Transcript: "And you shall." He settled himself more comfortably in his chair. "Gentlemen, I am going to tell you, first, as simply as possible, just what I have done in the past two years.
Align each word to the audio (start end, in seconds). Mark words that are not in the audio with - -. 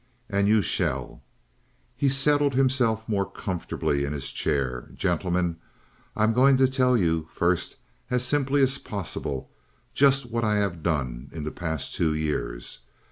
"And 0.31 0.47
you 0.47 0.63
shall." 0.63 1.21
He 1.95 2.09
settled 2.09 2.55
himself 2.55 3.07
more 3.07 3.29
comfortably 3.29 4.03
in 4.03 4.13
his 4.13 4.31
chair. 4.31 4.89
"Gentlemen, 4.95 5.57
I 6.15 6.23
am 6.23 6.33
going 6.33 6.57
to 6.57 6.67
tell 6.67 6.97
you, 6.97 7.27
first, 7.31 7.75
as 8.09 8.23
simply 8.25 8.63
as 8.63 8.79
possible, 8.79 9.51
just 9.93 10.25
what 10.31 10.43
I 10.43 10.55
have 10.55 10.81
done 10.81 11.29
in 11.31 11.43
the 11.43 11.51
past 11.51 11.93
two 11.93 12.15
years. 12.15 12.79